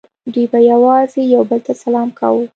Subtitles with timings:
[0.33, 2.43] دوی به یوازې یو بل ته سلام کاوه